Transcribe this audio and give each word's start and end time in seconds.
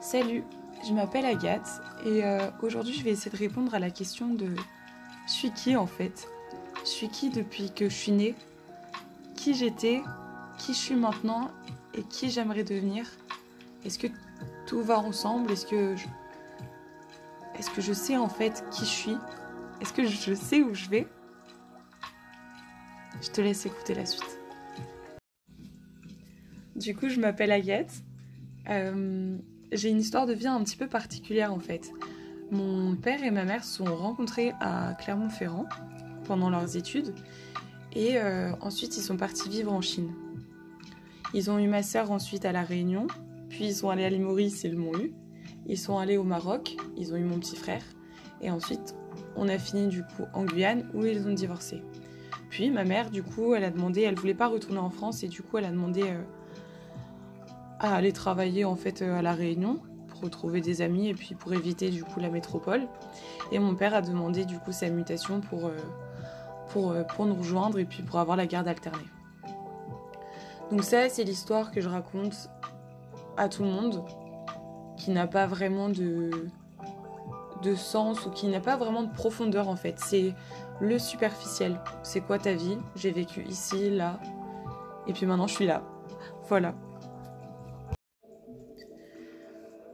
Salut, 0.00 0.44
je 0.82 0.94
m'appelle 0.94 1.26
Agathe 1.26 1.82
et 2.06 2.24
euh, 2.24 2.50
aujourd'hui 2.62 2.94
je 2.94 3.04
vais 3.04 3.10
essayer 3.10 3.30
de 3.30 3.36
répondre 3.36 3.74
à 3.74 3.78
la 3.78 3.90
question 3.90 4.32
de 4.32 4.48
suis 5.26 5.52
qui 5.52 5.76
en 5.76 5.86
fait? 5.86 6.26
Je 6.84 6.88
suis 6.88 7.08
qui 7.10 7.28
depuis 7.28 7.70
que 7.70 7.90
je 7.90 7.94
suis 7.94 8.12
née? 8.12 8.34
Qui 9.36 9.52
j'étais? 9.52 10.02
Qui 10.56 10.72
je 10.72 10.78
suis 10.78 10.94
maintenant? 10.94 11.50
Et 11.92 12.02
qui 12.02 12.30
j'aimerais 12.30 12.64
devenir? 12.64 13.06
Est-ce 13.84 13.98
que 13.98 14.06
tout 14.66 14.80
va 14.80 14.98
ensemble? 14.98 15.52
Est-ce 15.52 15.66
que 15.66 15.94
je... 15.94 16.06
Est-ce 17.58 17.68
que 17.68 17.82
je 17.82 17.92
sais 17.92 18.16
en 18.16 18.30
fait 18.30 18.64
qui 18.70 18.86
je 18.86 18.90
suis? 18.90 19.16
Est-ce 19.82 19.92
que 19.92 20.06
je 20.06 20.32
sais 20.32 20.62
où 20.62 20.74
je 20.74 20.88
vais? 20.88 21.06
Je 23.20 23.30
te 23.30 23.42
laisse 23.42 23.66
écouter 23.66 23.94
la 23.94 24.06
suite. 24.06 24.38
Du 26.74 26.96
coup, 26.96 27.10
je 27.10 27.20
m'appelle 27.20 27.52
Agathe. 27.52 27.92
Euh, 28.68 29.36
j'ai 29.72 29.88
une 29.88 30.00
histoire 30.00 30.26
de 30.26 30.32
vie 30.32 30.46
un 30.46 30.62
petit 30.62 30.76
peu 30.76 30.86
particulière 30.86 31.52
en 31.52 31.60
fait. 31.60 31.92
Mon 32.50 32.96
père 32.96 33.22
et 33.22 33.30
ma 33.30 33.44
mère 33.44 33.64
se 33.64 33.78
sont 33.78 33.84
rencontrés 33.84 34.52
à 34.60 34.94
Clermont-Ferrand 34.94 35.66
pendant 36.24 36.50
leurs 36.50 36.76
études 36.76 37.14
et 37.94 38.18
euh, 38.18 38.52
ensuite 38.60 38.96
ils 38.96 39.02
sont 39.02 39.16
partis 39.16 39.48
vivre 39.48 39.72
en 39.72 39.80
Chine. 39.80 40.12
Ils 41.32 41.50
ont 41.50 41.58
eu 41.58 41.68
ma 41.68 41.82
sœur 41.82 42.10
ensuite 42.10 42.44
à 42.44 42.52
La 42.52 42.62
Réunion, 42.62 43.06
puis 43.48 43.66
ils 43.66 43.74
sont 43.74 43.88
allés 43.88 44.04
à 44.04 44.10
l'île 44.10 44.22
Maurice, 44.22 44.64
ils 44.64 44.76
m'ont 44.76 44.98
eu. 44.98 45.12
Ils 45.66 45.78
sont 45.78 45.98
allés 45.98 46.16
au 46.16 46.24
Maroc, 46.24 46.76
ils 46.96 47.12
ont 47.12 47.16
eu 47.16 47.22
mon 47.22 47.38
petit 47.38 47.56
frère 47.56 47.82
et 48.40 48.50
ensuite 48.50 48.96
on 49.36 49.48
a 49.48 49.58
fini 49.58 49.88
du 49.88 50.02
coup 50.02 50.24
en 50.32 50.44
Guyane 50.44 50.88
où 50.94 51.04
ils 51.04 51.26
ont 51.28 51.32
divorcé. 51.32 51.82
Puis 52.48 52.70
ma 52.70 52.84
mère 52.84 53.10
du 53.10 53.22
coup 53.22 53.54
elle 53.54 53.64
a 53.64 53.70
demandé, 53.70 54.02
elle 54.02 54.16
voulait 54.16 54.34
pas 54.34 54.48
retourner 54.48 54.80
en 54.80 54.90
France 54.90 55.22
et 55.22 55.28
du 55.28 55.42
coup 55.42 55.58
elle 55.58 55.66
a 55.66 55.70
demandé 55.70 56.02
euh, 56.02 56.22
à 57.80 57.94
aller 57.94 58.12
travailler 58.12 58.64
en 58.64 58.76
fait 58.76 59.02
euh, 59.02 59.18
à 59.18 59.22
la 59.22 59.32
Réunion 59.32 59.80
pour 60.08 60.20
retrouver 60.20 60.60
des 60.60 60.82
amis 60.82 61.08
et 61.08 61.14
puis 61.14 61.34
pour 61.34 61.52
éviter 61.54 61.90
du 61.90 62.04
coup 62.04 62.20
la 62.20 62.28
métropole. 62.28 62.82
Et 63.52 63.58
mon 63.58 63.74
père 63.74 63.94
a 63.94 64.02
demandé 64.02 64.44
du 64.44 64.58
coup 64.58 64.72
sa 64.72 64.88
mutation 64.90 65.40
pour, 65.40 65.66
euh, 65.66 65.76
pour, 66.68 66.92
euh, 66.92 67.02
pour 67.04 67.26
nous 67.26 67.34
rejoindre 67.34 67.78
et 67.78 67.86
puis 67.86 68.02
pour 68.02 68.18
avoir 68.18 68.36
la 68.36 68.46
garde 68.46 68.68
alternée. 68.68 69.08
Donc 70.70 70.84
ça 70.84 71.08
c'est 71.08 71.24
l'histoire 71.24 71.72
que 71.72 71.80
je 71.80 71.88
raconte 71.88 72.50
à 73.36 73.48
tout 73.48 73.64
le 73.64 73.70
monde 73.70 74.04
qui 74.96 75.10
n'a 75.10 75.26
pas 75.26 75.46
vraiment 75.46 75.88
de, 75.88 76.30
de 77.62 77.74
sens 77.74 78.26
ou 78.26 78.30
qui 78.30 78.46
n'a 78.48 78.60
pas 78.60 78.76
vraiment 78.76 79.02
de 79.02 79.12
profondeur 79.12 79.68
en 79.68 79.76
fait. 79.76 79.98
C'est 79.98 80.34
le 80.80 80.98
superficiel. 80.98 81.80
C'est 82.02 82.20
quoi 82.20 82.38
ta 82.38 82.52
vie? 82.52 82.78
J'ai 82.94 83.10
vécu 83.10 83.42
ici, 83.44 83.90
là, 83.90 84.20
et 85.06 85.12
puis 85.12 85.26
maintenant 85.26 85.46
je 85.46 85.54
suis 85.54 85.66
là. 85.66 85.82
Voilà. 86.48 86.74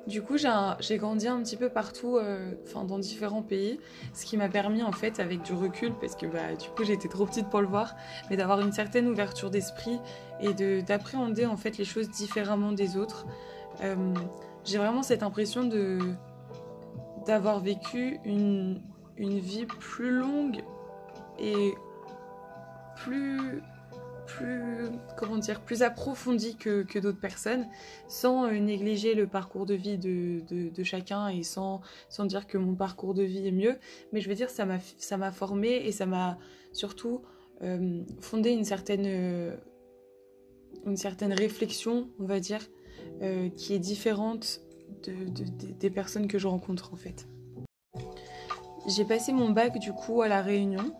Du 0.07 0.23
coup, 0.23 0.37
j'ai 0.39 0.99
grandi 0.99 1.27
un 1.27 1.43
petit 1.43 1.57
peu 1.57 1.69
partout, 1.69 2.17
euh, 2.17 2.55
enfin 2.65 2.85
dans 2.85 2.99
différents 2.99 3.43
pays, 3.43 3.81
ce 4.15 4.25
qui 4.25 4.37
m'a 4.37 4.49
permis 4.49 4.85
en 4.85 4.93
fait, 4.93 5.19
avec 5.19 5.43
du 5.43 5.53
recul, 5.53 5.93
parce 6.01 6.15
que 6.15 6.27
bah, 6.27 6.55
du 6.55 6.69
coup 6.69 6.85
j'étais 6.85 7.09
trop 7.09 7.27
petite 7.27 7.51
pour 7.51 7.61
le 7.61 7.67
voir, 7.67 7.97
mais 8.31 8.37
d'avoir 8.37 8.61
une 8.61 8.71
certaine 8.71 9.09
ouverture 9.09 9.51
d'esprit 9.51 9.99
et 10.41 10.55
d'appréhender 10.83 11.47
en 11.47 11.57
fait 11.57 11.77
les 11.77 11.85
choses 11.85 12.09
différemment 12.09 12.71
des 12.71 12.97
autres. 12.97 13.27
Euh, 13.83 14.15
j'ai 14.65 14.79
vraiment 14.79 15.03
cette 15.03 15.23
impression 15.25 15.65
de 15.65 15.99
d'avoir 17.27 17.59
vécu 17.59 18.21
une, 18.25 18.81
une 19.17 19.41
vie 19.41 19.67
plus 19.67 20.13
longue 20.13 20.63
et 21.41 21.75
plus 22.95 23.61
plus, 24.27 24.91
comment 25.17 25.39
dire, 25.39 25.61
plus 25.61 25.83
approfondie 25.83 26.57
que, 26.57 26.83
que 26.83 26.99
d'autres 26.99 27.21
personnes, 27.21 27.67
sans 28.09 28.47
euh, 28.47 28.59
négliger 28.59 29.15
le 29.15 29.27
parcours 29.27 29.67
de 29.67 29.75
vie 29.75 29.99
de, 29.99 30.43
de, 30.49 30.85
chacun 30.85 31.29
et 31.29 31.43
sans, 31.43 31.81
sans 32.09 32.25
dire 32.25 32.47
que 32.47 32.59
mon 32.59 32.75
parcours 32.75 33.15
de 33.15 33.23
vie 33.23 33.47
est 33.47 33.53
mieux. 33.53 33.79
Mais 34.13 34.21
je 34.21 34.29
veux 34.29 34.35
dire, 34.35 34.51
ça 34.51 34.67
m'a 34.67 35.33
formé 35.33 35.69
et 35.87 35.93
ça 35.93 36.07
m'a 36.07 36.39
surtout 36.73 37.23
euh, 37.63 38.03
fondé 38.21 38.51
une 38.51 38.65
certaine, 38.65 39.07
euh, 39.07 39.57
une 40.85 40.97
certaine 40.97 41.33
réflexion, 41.33 42.11
on 42.19 42.27
va 42.27 42.39
dire, 42.39 42.61
euh, 43.23 43.49
qui 43.51 43.75
est 43.75 43.79
différente 43.79 44.61
de, 45.05 45.15
des 45.79 45.91
personnes 45.91 46.29
que 46.29 46.39
je 46.39 46.47
rencontre 46.47 46.93
en 46.93 46.97
fait. 46.97 47.27
J'ai 48.87 49.05
passé 49.05 49.33
mon 49.33 49.51
bac 49.51 49.79
du 49.79 49.93
coup 49.93 50.23
à 50.23 50.29
la 50.29 50.43
Réunion 50.43 50.93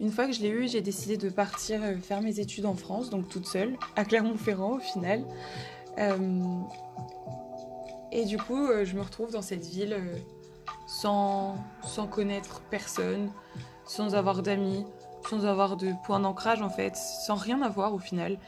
une 0.00 0.10
fois 0.10 0.26
que 0.26 0.32
je 0.32 0.40
l'ai 0.40 0.48
eu, 0.48 0.68
j'ai 0.68 0.80
décidé 0.80 1.16
de 1.16 1.28
partir 1.28 1.82
euh, 1.82 1.96
faire 1.96 2.20
mes 2.20 2.40
études 2.40 2.66
en 2.66 2.74
France, 2.74 3.10
donc 3.10 3.28
toute 3.28 3.46
seule, 3.46 3.76
à 3.96 4.04
Clermont-Ferrand 4.04 4.76
au 4.76 4.80
final. 4.80 5.24
Euh, 5.98 6.16
et 8.10 8.24
du 8.24 8.38
coup, 8.38 8.66
euh, 8.66 8.84
je 8.84 8.94
me 8.94 9.02
retrouve 9.02 9.32
dans 9.32 9.42
cette 9.42 9.66
ville 9.66 9.96
sans, 10.86 11.56
sans 11.84 12.06
connaître 12.06 12.60
personne, 12.70 13.30
sans 13.86 14.14
avoir 14.14 14.42
d'amis, 14.42 14.84
sans 15.28 15.44
avoir 15.44 15.76
de 15.76 15.92
point 16.04 16.20
d'ancrage 16.20 16.62
en 16.62 16.70
fait, 16.70 16.96
sans 16.96 17.36
rien 17.36 17.62
avoir 17.62 17.94
au 17.94 17.98
final. 17.98 18.38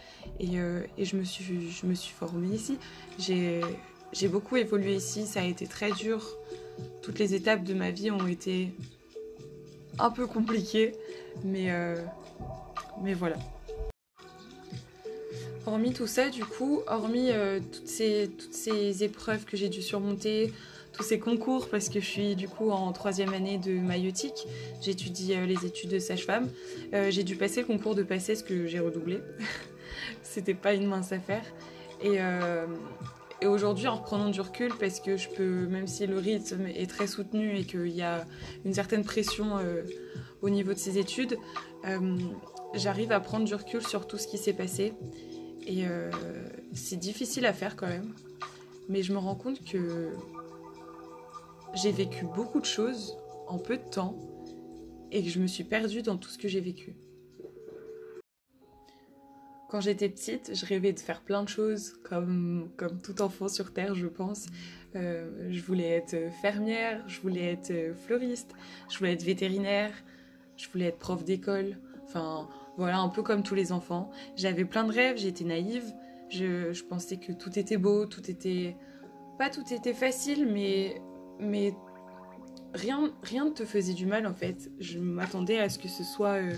Et, 0.41 0.57
et 0.99 1.05
je, 1.05 1.17
me 1.17 1.25
suis, 1.25 1.71
je 1.71 1.87
me 1.87 1.95
suis 1.95 2.13
formée 2.13 2.49
ici. 2.49 2.79
J'ai 3.19 4.29
beaucoup 4.29 4.57
évolué 4.57 4.97
ici, 4.97 5.27
ça 5.27 5.41
a 5.41 5.45
été 5.45 5.67
très 5.67 5.93
dur. 5.93 6.25
Toutes 7.03 7.19
les 7.19 7.35
étapes 7.35 7.63
de 7.63 7.75
ma 7.75 7.91
vie 7.91 8.11
ont 8.11 8.27
été 8.27 8.75
un 9.99 10.11
peu 10.11 10.27
compliquées. 10.27 10.93
Mais, 11.43 11.71
euh, 11.71 11.97
mais 13.03 13.15
voilà. 13.15 13.37
Hormis 15.67 15.93
tout 15.93 16.07
ça, 16.07 16.29
du 16.29 16.45
coup, 16.45 16.83
hormis 16.87 17.31
euh, 17.31 17.59
toutes, 17.59 17.89
ces, 17.89 19.03
épreuves 19.03 19.45
que 19.45 19.57
j'ai 19.57 19.69
dû 19.69 19.81
surmonter, 19.81 20.53
tous 20.93 21.03
ces 21.03 21.19
concours, 21.19 21.69
parce 21.69 21.89
que 21.89 22.01
je 22.01 22.07
suis 22.07 22.37
du 22.37 22.49
coup 22.49 22.71
en 22.71 22.93
troisième 22.93 23.33
année 23.33 23.59
de 23.59 23.73
maïotique, 23.73 24.47
j'étudie 24.83 25.35
euh, 25.35 25.47
les 25.47 25.65
études 25.65 25.91
de 25.91 25.99
sage-femme, 25.99 26.49
j'ai 27.09 27.25
dû 27.25 27.35
passer 27.35 27.63
le 27.63 27.67
concours 27.67 27.95
de 27.95 28.03
passesse 28.03 28.43
que 28.43 28.67
j'ai 28.67 28.79
redoublé. 28.79 29.21
C'était 30.23 30.55
pas 30.55 30.75
une 30.75 30.87
mince 30.87 31.13
affaire. 31.13 31.45
Et, 32.03 32.19
et 33.41 33.47
aujourd'hui, 33.47 33.87
en 33.87 33.97
reprenant 33.97 34.29
du 34.29 34.41
recul, 34.41 34.73
parce 34.79 35.01
que 35.01 35.17
je 35.17 35.29
peux, 35.29 35.67
même 35.67 35.87
si 35.87 36.07
le 36.07 36.19
rythme 36.19 36.67
est 36.67 36.89
très 36.89 37.07
soutenu 37.07 37.57
et 37.57 37.65
qu'il 37.65 37.89
y 37.89 38.03
a 38.03 38.27
une 38.65 38.75
certaine 38.75 39.05
pression 39.05 39.59
au 40.45 40.51
niveau 40.51 40.75
de 40.75 40.79
ses 40.79 40.99
études, 40.99 41.39
euh, 41.87 42.19
j'arrive 42.75 43.13
à 43.13 43.21
prendre 43.21 43.47
du 43.47 43.55
recul 43.55 43.85
sur 43.85 44.07
tout 44.07 44.19
ce 44.19 44.29
qui 44.29 44.37
s'est 44.37 44.53
passé. 44.53 44.93
Et 45.67 45.87
euh, 45.87 46.11
c'est 46.75 46.99
difficile 46.99 47.47
à 47.47 47.55
faire 47.55 47.77
quand 47.77 47.89
même. 47.89 48.15
Mais 48.91 49.03
je 49.03 49.15
me 49.15 49.19
rends 49.19 49.37
compte 49.37 49.65
que 49.65 50.13
j'ai 51.73 51.93
vécu 51.93 52.27
beaucoup 52.27 52.61
de 52.61 52.67
choses 52.67 53.17
en 53.49 53.59
peu 53.59 53.79
de 53.79 53.89
temps 53.91 54.19
et 55.11 55.23
que 55.23 55.31
je 55.31 55.41
me 55.41 55.47
suis 55.47 55.65
perdue 55.65 56.03
dans 56.03 56.19
tout 56.19 56.29
ce 56.29 56.37
que 56.37 56.47
j'ai 56.47 56.61
vécu. 56.61 56.95
Quand 59.71 59.81
j'étais 59.81 60.11
petite, 60.11 60.51
je 60.55 60.67
rêvais 60.67 60.93
de 60.93 61.01
faire 61.01 61.23
plein 61.23 61.43
de 61.43 61.49
choses, 61.49 61.95
comme, 62.05 62.69
comme 62.77 63.01
tout 63.01 63.23
enfant 63.23 63.49
sur 63.49 63.73
Terre, 63.73 63.95
je 63.95 64.07
pense. 64.07 64.47
Euh, 64.95 65.49
je 65.51 65.63
voulais 65.63 65.89
être 65.89 66.31
fermière, 66.43 67.03
je 67.09 67.19
voulais 67.23 67.53
être 67.53 67.73
fleuriste, 68.07 68.55
je 68.91 68.99
voulais 68.99 69.15
être 69.15 69.25
vétérinaire, 69.25 69.91
je 70.57 70.69
voulais 70.69 70.87
être 70.87 70.99
prof 70.99 71.25
d'école. 71.25 71.79
Enfin, 72.05 72.49
voilà, 72.77 72.99
un 72.99 73.09
peu 73.09 73.23
comme 73.23 73.43
tous 73.43 73.55
les 73.55 73.73
enfants. 73.73 74.11
J'avais 74.37 74.65
plein 74.65 74.85
de 74.85 74.93
rêves, 74.93 75.17
j'étais 75.19 75.45
naïve. 75.45 75.93
Je, 76.31 76.83
pensais 76.85 77.17
que 77.17 77.33
tout 77.33 77.59
était 77.59 77.77
beau, 77.77 78.07
tout 78.07 78.31
était. 78.31 78.77
Pas 79.39 79.51
tout 79.51 79.65
était 79.73 79.95
facile, 79.95 80.47
mais. 80.47 81.01
Mais. 81.39 81.75
Rien, 82.73 83.13
rien 83.23 83.45
ne 83.45 83.51
te 83.51 83.65
faisait 83.65 83.95
du 83.95 84.05
mal 84.05 84.27
en 84.27 84.35
fait. 84.35 84.69
Je 84.81 84.99
m'attendais 84.99 85.61
à 85.61 85.69
ce 85.69 85.79
que 85.79 85.89
ce 85.89 86.03
soit. 86.03 86.43
Euh, 86.43 86.53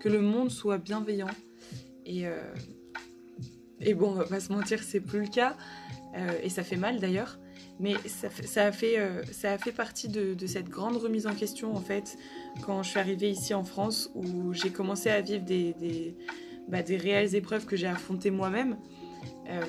que 0.00 0.08
le 0.08 0.20
monde 0.20 0.50
soit 0.50 0.78
bienveillant. 0.78 1.30
Et. 2.04 2.26
Euh, 2.26 2.54
et 3.80 3.94
bon, 3.94 4.10
on 4.10 4.14
va 4.14 4.24
pas 4.24 4.40
se 4.40 4.52
mentir, 4.52 4.82
c'est 4.82 5.00
plus 5.00 5.20
le 5.20 5.28
cas. 5.28 5.56
Euh, 6.16 6.38
et 6.42 6.48
ça 6.48 6.64
fait 6.64 6.76
mal 6.76 6.98
d'ailleurs. 6.98 7.38
Mais 7.78 7.94
ça, 8.06 8.64
a 8.64 8.72
fait, 8.72 8.98
euh, 8.98 9.22
ça 9.32 9.52
a 9.52 9.58
fait 9.58 9.72
partie 9.72 10.08
de, 10.08 10.34
cette 10.46 10.68
grande 10.68 10.96
remise 10.96 11.26
en 11.26 11.34
question, 11.34 11.74
en 11.74 11.80
fait, 11.80 12.16
quand 12.64 12.82
je 12.82 12.90
suis 12.90 12.98
arrivée 12.98 13.30
ici 13.30 13.52
en 13.52 13.64
France, 13.64 14.10
où 14.14 14.54
j'ai 14.54 14.70
commencé 14.70 15.10
à 15.10 15.20
vivre 15.20 15.44
des, 15.44 15.74
des, 15.74 16.16
bah, 16.68 16.78
réelles 16.86 17.34
épreuves 17.34 17.66
que 17.66 17.76
j'ai 17.76 17.86
affrontées 17.86 18.30
moi-même. 18.30 18.78
Euh, 19.50 19.60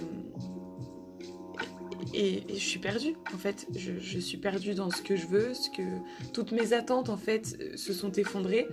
et, 2.14 2.44
je 2.50 2.60
suis 2.60 2.80
perdue, 2.80 3.16
en 3.34 3.38
fait. 3.38 3.68
Je, 3.76 4.00
je, 4.00 4.20
suis 4.20 4.38
perdue 4.38 4.74
dans 4.74 4.90
ce 4.90 5.02
que 5.02 5.18
je 5.18 5.28
veux, 5.28 5.54
ce 5.54 5.70
que 5.70 5.84
toutes 6.32 6.54
mes 6.54 6.72
attentes, 6.72 7.10
en 7.10 7.18
fait, 7.18 7.58
se 7.76 7.92
sont 7.92 8.12
effondrées. 8.14 8.68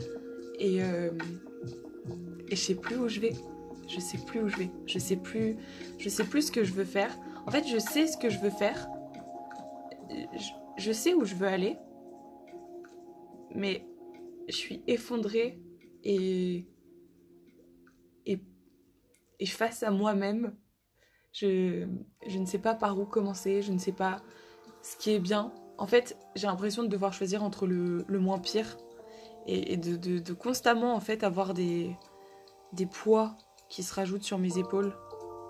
Et, 0.60 0.80
euh, 0.80 1.10
et 2.48 2.54
je 2.54 2.60
sais 2.60 2.76
plus 2.76 2.96
où 2.96 3.08
je 3.08 3.18
vais. 3.18 3.32
Je 3.88 3.98
sais 3.98 4.18
plus 4.24 4.42
où 4.42 4.48
je 4.48 4.58
vais. 4.58 4.70
Je 4.86 5.00
sais 5.00 5.16
plus, 5.16 5.56
je 5.98 6.08
sais 6.08 6.24
plus 6.24 6.42
ce 6.42 6.52
que 6.52 6.62
je 6.62 6.72
veux 6.72 6.84
faire. 6.84 7.18
En 7.46 7.50
fait, 7.50 7.66
je 7.66 7.78
sais 7.78 8.06
ce 8.06 8.16
que 8.16 8.30
je 8.30 8.38
veux 8.38 8.50
faire 8.50 8.88
je, 10.76 10.92
sais 10.92 11.14
où 11.14 11.24
je 11.24 11.34
veux 11.34 11.46
aller, 11.46 11.78
mais 13.54 13.86
je 14.48 14.56
suis 14.56 14.82
effondrée 14.86 15.60
et, 16.02 16.66
et, 18.26 19.46
face 19.46 19.82
à 19.82 19.90
moi-même, 19.90 20.56
Je, 21.32 21.86
je 22.26 22.38
ne 22.38 22.46
sais 22.46 22.58
pas 22.58 22.74
par 22.74 22.98
où 22.98 23.04
commencer, 23.06 23.60
je 23.60 23.72
ne 23.72 23.78
sais 23.78 23.92
pas 23.92 24.22
ce 24.82 24.96
qui 24.96 25.10
est 25.10 25.20
bien. 25.20 25.52
En 25.78 25.86
fait, 25.86 26.16
j'ai 26.36 26.46
l'impression 26.46 26.82
de 26.82 26.88
devoir 26.88 27.12
choisir 27.12 27.42
entre 27.42 27.66
le, 27.66 28.04
le 28.06 28.18
moins 28.20 28.38
pire 28.38 28.76
et, 29.46 29.76
de, 29.76 29.96
de, 29.96 30.18
de, 30.18 30.32
constamment 30.32 30.94
en 30.94 31.00
fait 31.00 31.24
avoir 31.24 31.52
des, 31.52 31.96
des 32.72 32.86
poids 32.86 33.36
qui 33.68 33.82
se 33.82 33.92
rajoutent 33.94 34.22
sur 34.22 34.38
mes 34.38 34.58
épaules 34.58 34.96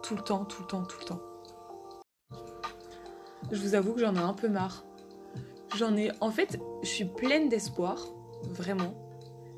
tout 0.02 0.16
le 0.16 0.22
temps, 0.22 0.44
tout 0.44 0.62
le 0.62 0.66
temps, 0.68 0.84
tout 0.84 0.98
le 1.00 1.04
temps. 1.04 1.20
Je 3.54 3.60
vous 3.60 3.76
avoue 3.76 3.92
que 3.92 4.00
j'en 4.00 4.16
ai 4.16 4.18
un 4.18 4.32
peu 4.32 4.48
marre. 4.48 4.84
J'en 5.76 5.96
ai. 5.96 6.10
En 6.20 6.32
fait, 6.32 6.58
je 6.82 6.88
suis 6.88 7.04
pleine 7.04 7.48
d'espoir, 7.48 8.12
vraiment. 8.42 8.94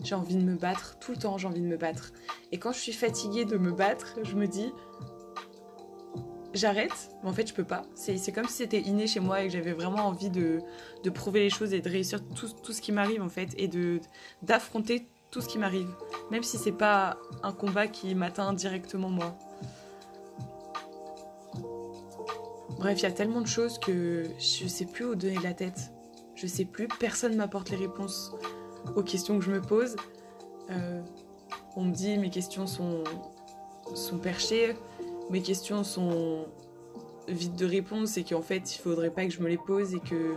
J'ai 0.05 0.15
envie 0.15 0.37
de 0.37 0.43
me 0.43 0.55
battre, 0.55 0.99
tout 0.99 1.13
le 1.13 1.17
temps 1.17 1.39
j'ai 1.39 1.49
envie 1.49 1.63
de 1.63 1.67
me 1.67 1.79
battre. 1.79 2.13
Et 2.53 2.59
quand 2.59 2.73
je 2.73 2.79
suis 2.79 2.93
fatiguée 2.93 3.47
de 3.47 3.57
me 3.57 3.73
battre, 3.73 4.19
je 4.23 4.37
me 4.37 4.47
dis, 4.47 4.71
j'arrête, 6.53 7.11
mais 7.23 7.31
en 7.31 7.33
fait 7.33 7.49
je 7.49 7.55
peux 7.55 7.65
pas. 7.65 7.87
C'est 7.95 8.33
comme 8.33 8.45
si 8.45 8.59
c'était 8.59 8.81
inné 8.81 9.07
chez 9.07 9.21
moi 9.21 9.41
et 9.41 9.47
que 9.47 9.55
j'avais 9.55 9.73
vraiment 9.73 10.07
envie 10.07 10.29
de, 10.29 10.61
de, 11.03 11.11
prouver 11.11 11.41
les 11.41 11.51
choses 11.51 11.73
et 11.73 11.81
de 11.81 11.89
réussir 11.89 12.21
tout, 12.35 12.51
tout 12.63 12.73
ce 12.73 12.83
qui 12.83 12.93
m'arrive 12.93 13.23
en 13.23 13.31
fait 13.31 13.55
et 13.57 13.71
d'affronter 14.43 15.09
tout 15.31 15.41
ce 15.41 15.49
qui 15.49 15.59
m'arrive. 15.59 15.89
Même 16.31 16.43
si 16.43 16.59
c'est 16.59 16.73
pas 16.73 17.17
un 17.43 17.53
combat 17.53 17.87
qui 17.87 18.15
m'atteint 18.15 18.53
directement 18.53 19.09
moi. 19.09 19.39
Bref, 22.87 23.01
il 23.01 23.03
y 23.03 23.07
a 23.07 23.11
tellement 23.11 23.41
de 23.41 23.49
choses 23.49 23.81
que 23.81 24.23
je 24.39 24.69
sais 24.69 24.85
plus 24.85 25.07
où 25.07 25.17
donner 25.17 25.41
la 25.43 25.55
tête. 25.55 25.91
Je 26.37 26.47
sais 26.47 26.65
plus, 26.65 26.87
personne 26.87 27.35
m'apporte 27.35 27.71
les 27.71 27.77
réponses 27.77 28.31
aux 28.95 29.03
questions 29.03 29.41
que 29.41 29.45
je 29.45 29.51
me 29.51 29.61
pose. 29.61 29.97
Euh, 30.71 31.03
on 31.75 31.83
me 31.83 31.93
dit 31.93 32.17
mes 32.17 32.31
questions 32.31 32.69
sont, 32.69 33.03
sont 33.93 34.19
perchées, 34.19 34.77
mes 35.31 35.43
questions 35.43 35.83
sont 35.83 36.47
vides 37.27 37.57
de 37.57 37.67
réponse 37.67 38.19
et 38.19 38.23
qu'en 38.23 38.41
fait 38.41 38.77
il 38.77 38.79
faudrait 38.79 39.11
pas 39.11 39.27
que 39.27 39.33
je 39.33 39.41
me 39.41 39.49
les 39.49 39.59
pose 39.59 39.93
et 39.93 39.99
que 39.99 40.37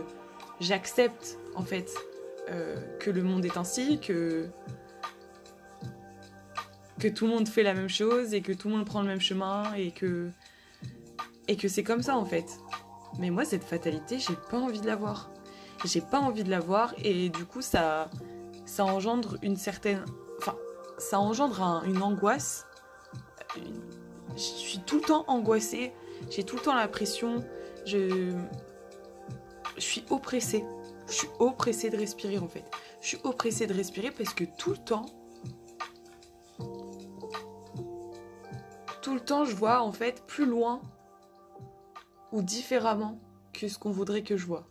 j'accepte 0.58 1.38
en 1.54 1.62
fait 1.62 1.88
euh, 2.48 2.74
que 2.98 3.12
le 3.12 3.22
monde 3.22 3.44
est 3.44 3.56
ainsi, 3.56 4.00
que 4.00 4.48
que 6.98 7.06
tout 7.06 7.28
le 7.28 7.30
monde 7.30 7.48
fait 7.48 7.62
la 7.62 7.74
même 7.74 7.88
chose 7.88 8.34
et 8.34 8.40
que 8.40 8.52
tout 8.52 8.68
le 8.68 8.74
monde 8.74 8.86
prend 8.86 9.02
le 9.02 9.06
même 9.06 9.20
chemin 9.20 9.72
et 9.74 9.92
que 9.92 10.32
et 11.48 11.56
que 11.56 11.68
c'est 11.68 11.82
comme 11.82 12.02
ça 12.02 12.16
en 12.16 12.24
fait. 12.24 12.58
Mais 13.18 13.30
moi 13.30 13.44
cette 13.44 13.64
fatalité, 13.64 14.18
j'ai 14.18 14.36
pas 14.50 14.58
envie 14.58 14.80
de 14.80 14.86
la 14.86 14.96
voir. 14.96 15.30
J'ai 15.84 16.00
pas 16.00 16.20
envie 16.20 16.44
de 16.44 16.50
la 16.50 16.60
voir 16.60 16.94
et 17.02 17.28
du 17.28 17.44
coup 17.44 17.62
ça 17.62 18.10
ça 18.66 18.84
engendre 18.84 19.36
une 19.42 19.56
certaine 19.56 20.04
enfin 20.38 20.56
ça 20.98 21.18
engendre 21.18 21.82
une 21.86 22.02
angoisse. 22.02 22.66
Je 24.36 24.40
suis 24.40 24.78
tout 24.80 24.96
le 24.96 25.02
temps 25.02 25.24
angoissée, 25.26 25.92
j'ai 26.30 26.44
tout 26.44 26.56
le 26.56 26.62
temps 26.62 26.74
la 26.74 26.88
pression, 26.88 27.44
je 27.86 28.32
je 29.76 29.82
suis 29.82 30.04
oppressée. 30.10 30.64
Je 31.08 31.14
suis 31.14 31.28
oppressée 31.40 31.90
de 31.90 31.96
respirer 31.96 32.38
en 32.38 32.46
fait. 32.46 32.64
Je 33.00 33.08
suis 33.08 33.18
oppressée 33.24 33.66
de 33.66 33.74
respirer 33.74 34.12
parce 34.12 34.32
que 34.32 34.44
tout 34.44 34.70
le 34.70 34.76
temps 34.76 35.06
tout 39.00 39.14
le 39.14 39.20
temps, 39.20 39.44
je 39.44 39.54
vois 39.54 39.82
en 39.82 39.92
fait 39.92 40.24
plus 40.26 40.46
loin 40.46 40.80
ou 42.32 42.42
différemment 42.42 43.18
que 43.52 43.68
ce 43.68 43.78
qu'on 43.78 43.90
voudrait 43.90 44.22
que 44.22 44.36
je 44.36 44.46
vois. 44.46 44.66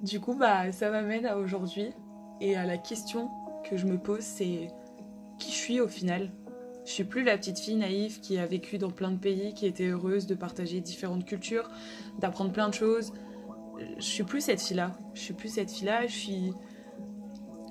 Du 0.00 0.20
coup, 0.20 0.34
bah, 0.34 0.72
ça 0.72 0.90
m'amène 0.90 1.26
à 1.26 1.36
aujourd'hui 1.36 1.92
et 2.40 2.56
à 2.56 2.66
la 2.66 2.76
question 2.76 3.30
que 3.68 3.76
je 3.76 3.86
me 3.86 3.98
pose, 3.98 4.22
c'est 4.22 4.68
qui 5.38 5.50
je 5.50 5.56
suis 5.56 5.80
au 5.80 5.88
final? 5.88 6.30
Je 6.84 6.90
suis 6.90 7.04
plus 7.04 7.22
la 7.22 7.38
petite 7.38 7.60
fille 7.60 7.76
naïve 7.76 8.20
qui 8.20 8.38
a 8.38 8.46
vécu 8.46 8.78
dans 8.78 8.90
plein 8.90 9.12
de 9.12 9.18
pays, 9.18 9.54
qui 9.54 9.66
était 9.66 9.86
heureuse 9.86 10.26
de 10.26 10.34
partager 10.34 10.80
différentes 10.80 11.24
cultures, 11.24 11.70
d'apprendre 12.18 12.52
plein 12.52 12.68
de 12.68 12.74
choses. 12.74 13.12
Je 13.96 14.02
suis 14.02 14.24
plus 14.24 14.40
cette 14.40 14.60
fille-là. 14.60 14.92
Je 15.14 15.20
suis 15.20 15.34
plus 15.34 15.48
cette 15.48 15.70
fille-là. 15.70 16.06
Je 16.06 16.12
suis 16.12 16.52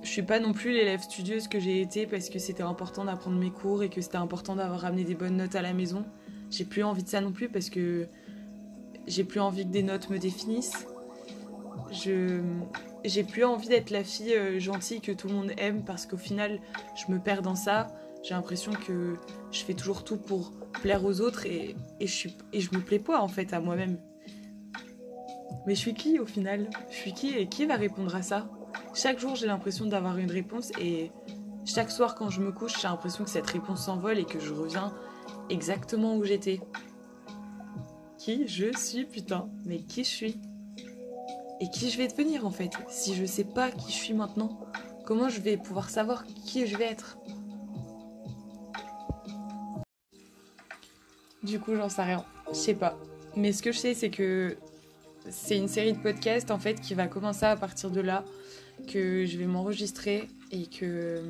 je 0.03 0.09
suis 0.09 0.23
pas 0.23 0.39
non 0.39 0.51
plus 0.51 0.71
l'élève 0.71 1.01
studieuse 1.01 1.47
que 1.47 1.59
j'ai 1.59 1.81
été 1.81 2.07
parce 2.07 2.29
que 2.29 2.39
c'était 2.39 2.63
important 2.63 3.05
d'apprendre 3.05 3.37
mes 3.37 3.51
cours 3.51 3.83
et 3.83 3.89
que 3.89 4.01
c'était 4.01 4.17
important 4.17 4.55
d'avoir 4.55 4.79
ramené 4.79 5.03
des 5.03 5.13
bonnes 5.13 5.37
notes 5.37 5.55
à 5.55 5.61
la 5.61 5.73
maison. 5.73 6.05
J'ai 6.51 6.65
plus 6.65 6.83
envie 6.83 7.03
de 7.03 7.09
ça 7.09 7.21
non 7.21 7.31
plus 7.31 7.49
parce 7.49 7.69
que 7.69 8.07
j'ai 9.07 9.23
plus 9.23 9.39
envie 9.39 9.65
que 9.65 9.71
des 9.71 9.83
notes 9.83 10.09
me 10.09 10.19
définissent. 10.19 10.85
Je 11.91 12.41
j'ai 13.03 13.23
plus 13.23 13.43
envie 13.43 13.67
d'être 13.67 13.89
la 13.89 14.03
fille 14.03 14.35
euh, 14.35 14.59
gentille 14.59 15.01
que 15.01 15.11
tout 15.11 15.27
le 15.27 15.33
monde 15.33 15.51
aime 15.57 15.83
parce 15.83 16.05
qu'au 16.05 16.17
final, 16.17 16.59
je 16.95 17.11
me 17.11 17.19
perds 17.19 17.41
dans 17.41 17.55
ça. 17.55 17.87
J'ai 18.21 18.35
l'impression 18.35 18.73
que 18.73 19.15
je 19.51 19.63
fais 19.63 19.73
toujours 19.73 20.03
tout 20.03 20.17
pour 20.17 20.51
plaire 20.83 21.03
aux 21.03 21.21
autres 21.21 21.47
et, 21.47 21.75
et, 21.99 22.05
je, 22.05 22.13
suis, 22.13 22.37
et 22.53 22.61
je 22.61 22.69
me 22.75 22.79
plais 22.79 22.99
pas 22.99 23.19
en 23.19 23.27
fait 23.27 23.53
à 23.53 23.59
moi-même. 23.59 23.97
Mais 25.65 25.73
je 25.73 25.79
suis 25.79 25.95
qui 25.95 26.19
au 26.19 26.25
final? 26.27 26.69
Je 26.91 26.95
suis 26.95 27.13
qui 27.13 27.29
et 27.35 27.47
qui 27.47 27.65
va 27.65 27.75
répondre 27.75 28.15
à 28.15 28.21
ça? 28.21 28.47
Chaque 28.93 29.19
jour, 29.19 29.35
j'ai 29.35 29.47
l'impression 29.47 29.85
d'avoir 29.85 30.17
une 30.17 30.29
réponse 30.29 30.71
et 30.79 31.11
chaque 31.65 31.91
soir, 31.91 32.15
quand 32.15 32.29
je 32.29 32.41
me 32.41 32.51
couche, 32.51 32.79
j'ai 32.81 32.87
l'impression 32.87 33.23
que 33.23 33.29
cette 33.29 33.49
réponse 33.49 33.85
s'envole 33.85 34.19
et 34.19 34.25
que 34.25 34.39
je 34.39 34.53
reviens 34.53 34.93
exactement 35.51 36.15
où 36.15 36.23
j'étais. 36.23 36.59
Qui 38.17 38.47
je 38.47 38.75
suis, 38.77 39.05
putain 39.05 39.49
Mais 39.65 39.79
qui 39.79 40.03
je 40.03 40.09
suis 40.09 40.39
Et 41.59 41.69
qui 41.69 41.89
je 41.89 41.97
vais 41.97 42.07
devenir 42.07 42.45
en 42.45 42.51
fait 42.51 42.71
Si 42.87 43.15
je 43.15 43.25
sais 43.25 43.43
pas 43.43 43.71
qui 43.71 43.91
je 43.91 43.97
suis 43.97 44.13
maintenant, 44.13 44.59
comment 45.05 45.29
je 45.29 45.41
vais 45.41 45.57
pouvoir 45.57 45.89
savoir 45.89 46.25
qui 46.45 46.67
je 46.67 46.77
vais 46.77 46.85
être? 46.85 47.17
Du 51.43 51.59
coup, 51.59 51.75
j'en 51.75 51.89
sais 51.89 52.03
rien. 52.03 52.23
Je 52.49 52.55
sais 52.55 52.75
pas. 52.75 52.99
Mais 53.35 53.51
ce 53.51 53.63
que 53.63 53.71
je 53.71 53.79
sais, 53.79 53.93
c'est 53.95 54.11
que 54.11 54.57
c'est 55.29 55.57
une 55.57 55.67
série 55.67 55.93
de 55.93 55.97
podcasts 55.97 56.51
en 56.51 56.59
fait 56.59 56.79
qui 56.79 56.93
va 56.93 57.07
commencer 57.07 57.45
à 57.45 57.55
partir 57.55 57.89
de 57.89 58.01
là 58.01 58.23
que 58.87 59.25
je 59.25 59.37
vais 59.37 59.45
m'enregistrer 59.45 60.27
et 60.51 60.67
que 60.67 61.23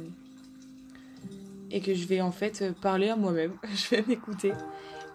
et 1.71 1.81
que 1.81 1.94
je 1.94 2.06
vais 2.06 2.21
en 2.21 2.31
fait 2.31 2.73
parler 2.81 3.09
à 3.09 3.15
moi-même. 3.15 3.53
Je 3.75 3.95
vais 3.95 4.03
m'écouter 4.07 4.53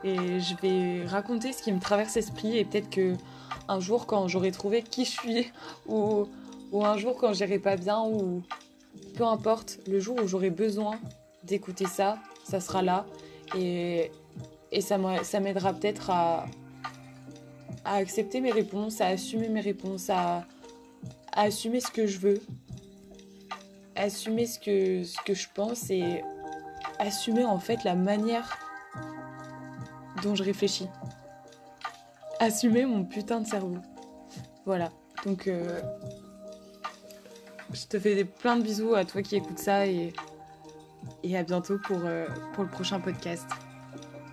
et 0.05 0.41
je 0.41 0.55
vais 0.61 1.06
raconter 1.06 1.53
ce 1.53 1.62
qui 1.62 1.73
me 1.73 1.81
traverse 1.81 2.14
l'esprit 2.14 2.58
et 2.58 2.64
peut-être 2.64 2.91
que 2.91 3.14
un 3.67 3.81
jour 3.81 4.06
quand 4.06 4.29
j'aurai 4.29 4.53
trouvé 4.53 4.82
qui 4.82 5.05
je 5.05 5.11
suis 5.11 5.53
ou, 5.87 6.29
ou 6.70 6.85
un 6.85 6.97
jour 6.97 7.17
quand 7.17 7.32
j'irai 7.32 7.58
pas 7.58 7.76
bien 7.76 8.03
ou 8.03 8.43
peu 9.17 9.25
importe, 9.25 9.81
le 9.87 9.99
jour 9.99 10.17
où 10.23 10.29
j'aurai 10.29 10.50
besoin 10.50 10.99
d'écouter 11.44 11.87
ça, 11.87 12.19
ça 12.44 12.61
sera 12.61 12.82
là 12.82 13.06
et, 13.56 14.11
et 14.70 14.81
ça 14.81 14.99
m'aidera 14.99 15.73
peut-être 15.73 16.11
à, 16.11 16.47
à 17.85 17.97
accepter 17.97 18.40
mes 18.40 18.52
réponses, 18.52 19.00
à 19.00 19.07
assumer 19.07 19.49
mes 19.49 19.61
réponses, 19.61 20.11
à, 20.11 20.45
assumer 21.33 21.80
ce 21.80 21.90
que 21.90 22.07
je 22.07 22.19
veux, 22.19 22.40
assumer 23.95 24.47
ce 24.47 24.59
que, 24.59 25.04
ce 25.04 25.19
que 25.25 25.35
je 25.35 25.47
pense 25.54 25.90
et 25.90 26.23
assumer 26.99 27.45
en 27.45 27.59
fait 27.59 27.85
la 27.85 27.95
manière 27.95 28.59
dont 30.23 30.35
je 30.35 30.43
réfléchis. 30.43 30.88
Assumer 32.41 32.85
mon 32.87 33.05
putain 33.05 33.41
de 33.41 33.47
cerveau. 33.47 33.79
Voilà. 34.65 34.91
Donc, 35.25 35.47
euh, 35.47 35.81
je 37.73 37.87
te 37.87 37.99
fais 37.99 38.25
plein 38.25 38.57
de 38.57 38.62
bisous 38.62 38.95
à 38.95 39.05
toi 39.05 39.23
qui 39.23 39.37
écoutes 39.37 39.59
ça 39.59 39.87
et, 39.87 40.12
à 41.35 41.43
bientôt 41.43 41.79
euh, 41.91 42.26
pour 42.55 42.65
le 42.65 42.71
prochain 42.71 43.00
podcast. 43.00 43.47